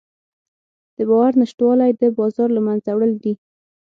د 0.95 0.97
باور 1.09 1.33
نشتوالی 1.41 1.91
د 2.01 2.03
بازار 2.17 2.49
له 2.57 2.61
منځه 2.67 2.91
وړل 2.93 3.13
دي. 3.23 3.33